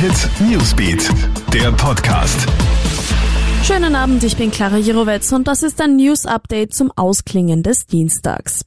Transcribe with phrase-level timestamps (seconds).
[0.00, 1.10] Hit Newsbeat,
[1.52, 2.46] der Podcast.
[3.64, 7.84] Schönen Abend, ich bin Clara Jirovetz und das ist ein News Update zum Ausklingen des
[7.86, 8.64] Dienstags.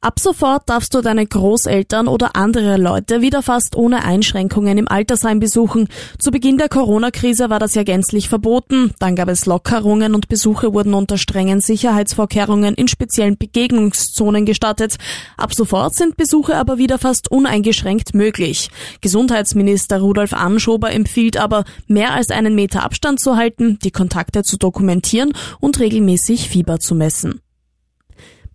[0.00, 5.40] Ab sofort darfst du deine Großeltern oder andere Leute wieder fast ohne Einschränkungen im Altersheim
[5.40, 5.88] besuchen.
[6.18, 8.92] Zu Beginn der Corona-Krise war das ja gänzlich verboten.
[8.98, 14.96] Dann gab es Lockerungen und Besuche wurden unter strengen Sicherheitsvorkehrungen in speziellen Begegnungszonen gestattet.
[15.36, 18.70] Ab sofort sind Besuche aber wieder fast uneingeschränkt möglich.
[19.00, 24.56] Gesundheitsminister Rudolf Anschober empfiehlt aber, mehr als einen Meter Abstand zu halten, die Kontakte zu
[24.56, 27.40] dokumentieren und regelmäßig Fieber zu messen.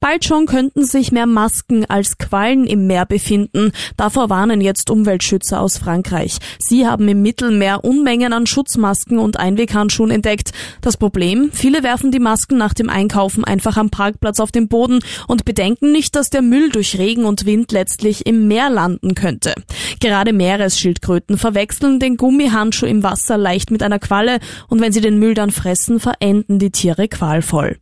[0.03, 3.71] Bald schon könnten sich mehr Masken als Quallen im Meer befinden.
[3.97, 6.39] Davor warnen jetzt Umweltschützer aus Frankreich.
[6.57, 10.53] Sie haben im Mittelmeer Unmengen an Schutzmasken und Einweghandschuhen entdeckt.
[10.81, 11.51] Das Problem?
[11.53, 15.91] Viele werfen die Masken nach dem Einkaufen einfach am Parkplatz auf den Boden und bedenken
[15.91, 19.53] nicht, dass der Müll durch Regen und Wind letztlich im Meer landen könnte.
[19.99, 25.19] Gerade Meeresschildkröten verwechseln den Gummihandschuh im Wasser leicht mit einer Qualle und wenn sie den
[25.19, 27.80] Müll dann fressen, verenden die Tiere qualvoll.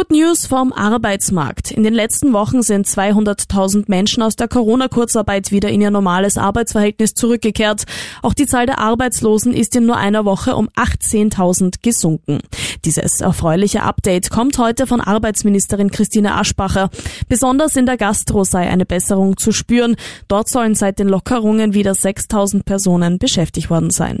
[0.00, 1.70] Good News vom Arbeitsmarkt.
[1.72, 7.12] In den letzten Wochen sind 200.000 Menschen aus der Corona-Kurzarbeit wieder in ihr normales Arbeitsverhältnis
[7.12, 7.84] zurückgekehrt.
[8.22, 12.38] Auch die Zahl der Arbeitslosen ist in nur einer Woche um 18.000 gesunken.
[12.86, 16.88] Dieses erfreuliche Update kommt heute von Arbeitsministerin Christine Aschbacher.
[17.28, 19.96] Besonders in der Gastro sei eine Besserung zu spüren.
[20.28, 24.20] Dort sollen seit den Lockerungen wieder 6.000 Personen beschäftigt worden sein.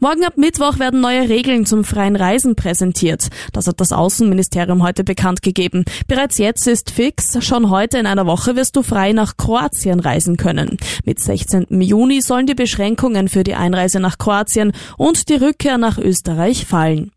[0.00, 3.28] Morgen ab Mittwoch werden neue Regeln zum freien Reisen präsentiert.
[3.52, 5.84] Das hat das Außenministerium heute bekannt gegeben.
[6.06, 10.36] Bereits jetzt ist fix, schon heute in einer Woche wirst du frei nach Kroatien reisen
[10.36, 10.76] können.
[11.04, 11.66] Mit 16.
[11.80, 17.10] Juni sollen die Beschränkungen für die Einreise nach Kroatien und die Rückkehr nach Österreich fallen.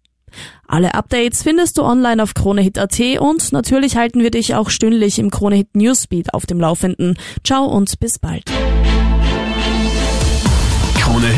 [0.68, 5.30] Alle Updates findest du online auf KroneHit.at und natürlich halten wir dich auch stündlich im
[5.30, 7.18] KroneHit Newsbeat auf dem Laufenden.
[7.44, 8.46] Ciao und bis bald.